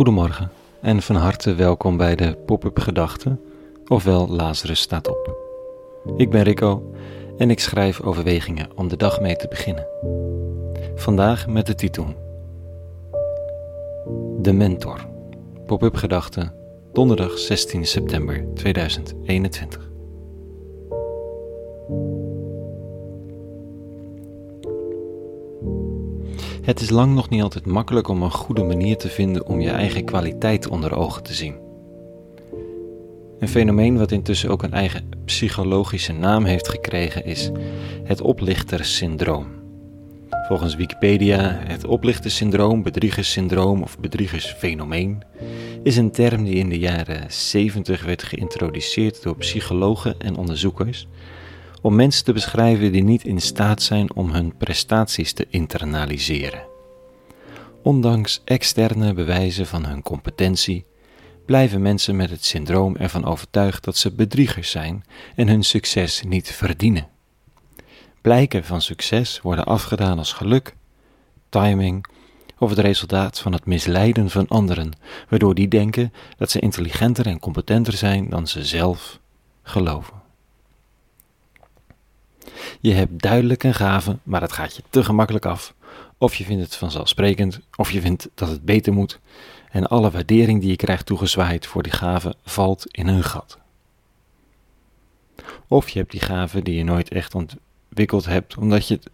[0.00, 0.50] Goedemorgen
[0.80, 3.40] en van harte welkom bij de Pop-up Gedachten,
[3.86, 5.36] ofwel Lazarus staat op.
[6.16, 6.94] Ik ben Rico
[7.38, 9.86] en ik schrijf overwegingen om de dag mee te beginnen.
[10.94, 12.06] Vandaag met de titel
[14.38, 15.06] De Mentor.
[15.66, 16.52] Pop-up Gedachten,
[16.92, 19.89] donderdag 16 september 2021.
[26.70, 29.70] Het is lang nog niet altijd makkelijk om een goede manier te vinden om je
[29.70, 31.54] eigen kwaliteit onder ogen te zien.
[33.38, 37.50] Een fenomeen wat intussen ook een eigen psychologische naam heeft gekregen is
[38.04, 39.46] het oplichterssyndroom.
[40.48, 45.22] Volgens Wikipedia, het oplichterssyndroom, bedriegerssyndroom of bedriegersfenomeen
[45.82, 51.06] is een term die in de jaren 70 werd geïntroduceerd door psychologen en onderzoekers
[51.80, 56.68] om mensen te beschrijven die niet in staat zijn om hun prestaties te internaliseren.
[57.82, 60.84] Ondanks externe bewijzen van hun competentie,
[61.46, 66.52] blijven mensen met het syndroom ervan overtuigd dat ze bedriegers zijn en hun succes niet
[66.52, 67.08] verdienen.
[68.20, 70.74] Blijken van succes worden afgedaan als geluk,
[71.48, 72.06] timing
[72.58, 74.92] of het resultaat van het misleiden van anderen,
[75.28, 79.20] waardoor die denken dat ze intelligenter en competenter zijn dan ze zelf
[79.62, 80.19] geloven.
[82.80, 85.74] Je hebt duidelijk een gave, maar het gaat je te gemakkelijk af.
[86.18, 89.18] Of je vindt het vanzelfsprekend, of je vindt dat het beter moet.
[89.70, 93.58] En alle waardering die je krijgt toegezwaaid voor die gave valt in een gat.
[95.68, 99.10] Of je hebt die gave die je nooit echt ontwikkeld hebt, omdat je het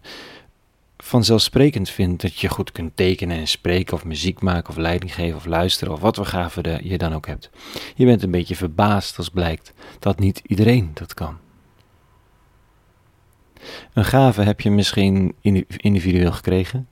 [0.97, 5.37] vanzelfsprekend vindt dat je goed kunt tekenen en spreken, of muziek maken, of leiding geven,
[5.37, 7.51] of luisteren, of wat voor gave je dan ook hebt.
[7.95, 11.39] Je bent een beetje verbaasd als blijkt dat niet iedereen dat kan.
[13.93, 15.35] Een gave heb je misschien
[15.77, 16.89] individueel gekregen,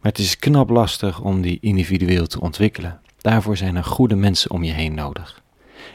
[0.00, 3.00] maar het is knap lastig om die individueel te ontwikkelen.
[3.18, 5.42] Daarvoor zijn er goede mensen om je heen nodig.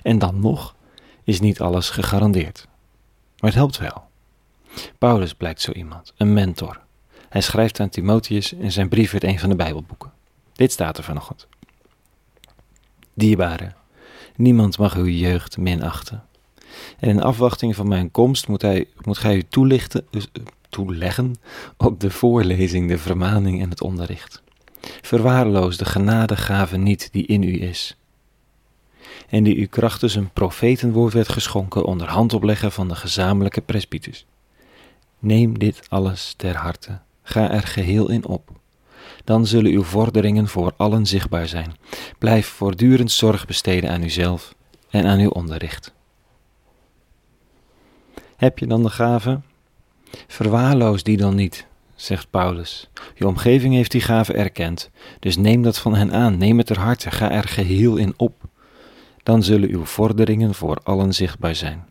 [0.04, 0.76] En dan nog
[1.24, 2.68] is niet alles gegarandeerd.
[3.40, 4.04] Maar het helpt wel.
[4.98, 6.80] Paulus blijkt zo iemand, een mentor.
[7.30, 10.12] Hij schrijft aan Timotheus in zijn brief uit een van de Bijbelboeken.
[10.54, 11.48] Dit staat er vanochtend.
[13.14, 13.72] Dierbare,
[14.36, 16.24] niemand mag uw jeugd minachten.
[17.00, 21.36] En in afwachting van mijn komst moet, hij, moet gij u toelichten, dus, uh, toeleggen
[21.78, 24.42] op de voorlezing, de vermaning en het onderricht.
[25.02, 27.96] Verwaarloos de genadegave niet die in u is.
[29.30, 34.26] En die u krachtens een profetenwoord werd geschonken onder handopleggen van de gezamenlijke presbyters.
[35.20, 38.50] Neem dit alles ter harte, ga er geheel in op.
[39.24, 41.76] Dan zullen uw vorderingen voor allen zichtbaar zijn.
[42.18, 44.56] Blijf voortdurend zorg besteden aan uzelf
[44.90, 45.94] en aan uw onderricht.
[48.42, 49.40] Heb je dan de gave?
[50.28, 51.66] Verwaarloos die dan niet,
[51.96, 52.90] zegt Paulus.
[53.16, 56.80] Je omgeving heeft die gave erkend, dus neem dat van hen aan, neem het ter
[56.80, 58.34] harte, ga er geheel in op.
[59.24, 61.86] Dan zullen uw vorderingen voor allen zichtbaar zijn.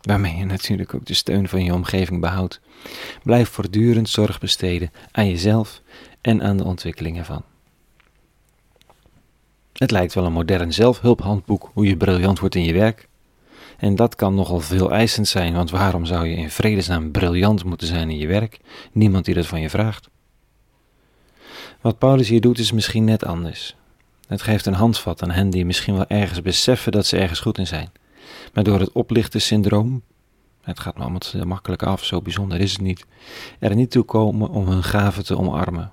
[0.00, 2.60] Waarmee je natuurlijk ook de steun van je omgeving behoudt.
[3.22, 5.82] Blijf voortdurend zorg besteden aan jezelf
[6.20, 7.42] en aan de ontwikkeling ervan.
[9.72, 13.10] Het lijkt wel een modern zelfhulphandboek hoe je briljant wordt in je werk.
[13.82, 17.86] En dat kan nogal veel eisend zijn, want waarom zou je in vredesnaam briljant moeten
[17.86, 18.60] zijn in je werk?
[18.92, 20.08] Niemand die dat van je vraagt.
[21.80, 23.76] Wat Paulus hier doet is misschien net anders.
[24.26, 27.58] Het geeft een handvat aan hen die misschien wel ergens beseffen dat ze ergens goed
[27.58, 27.92] in zijn.
[28.54, 30.02] Maar door het oplichten syndroom,
[30.60, 33.06] het gaat me allemaal te makkelijk af, zo bijzonder is het niet,
[33.58, 35.92] er niet toe komen om hun gaven te omarmen.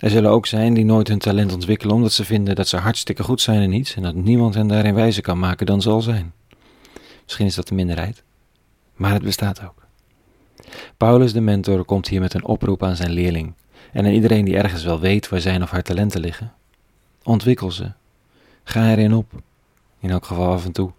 [0.00, 3.22] Er zullen ook zijn die nooit hun talent ontwikkelen omdat ze vinden dat ze hartstikke
[3.22, 6.32] goed zijn in iets en dat niemand hen daarin wijzer kan maken dan zal zijn.
[7.24, 8.22] Misschien is dat de minderheid,
[8.94, 9.86] maar het bestaat ook.
[10.96, 13.52] Paulus de mentor komt hier met een oproep aan zijn leerling
[13.92, 16.52] en aan iedereen die ergens wel weet waar zijn of haar talenten liggen.
[17.22, 17.92] Ontwikkel ze.
[18.64, 19.32] Ga erin op.
[20.00, 20.90] In elk geval af en toe.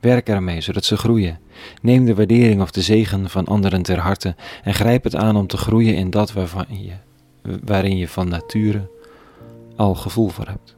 [0.00, 1.38] Werk ermee zodat ze groeien.
[1.82, 5.46] Neem de waardering of de zegen van anderen ter harte en grijp het aan om
[5.46, 6.92] te groeien in dat waarvan je
[7.64, 8.88] waarin je van nature
[9.76, 10.74] al gevoel voor hebt.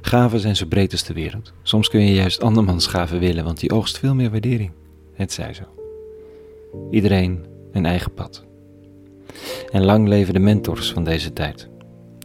[0.00, 1.52] Gaven zijn zo breed als de wereld.
[1.62, 4.72] Soms kun je juist andermans gaven willen, want die oogst veel meer waardering.
[5.12, 5.64] Het zij zo.
[6.90, 8.44] Iedereen een eigen pad.
[9.70, 11.68] En lang leven de mentors van deze tijd.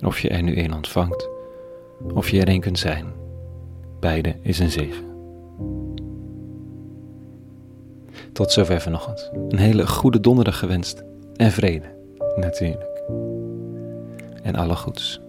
[0.04, 1.30] Of je er nu een ontvangt,
[2.14, 3.06] of je er een kunt zijn.
[4.00, 5.09] Beide is een zegen.
[8.34, 9.30] Tot zover vanochtend.
[9.48, 11.04] Een hele goede donderdag gewenst.
[11.36, 11.86] En vrede,
[12.36, 13.02] natuurlijk.
[14.44, 15.22] En alle goeds.